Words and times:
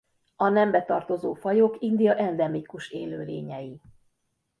A 0.35 0.49
nembe 0.49 0.81
tartozó 0.83 1.33
fajok 1.33 1.75
India 1.81 2.15
endemikus 2.15 2.89
élőlényei. 2.89 3.81